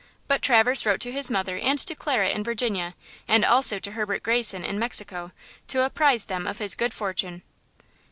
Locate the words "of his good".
6.47-6.91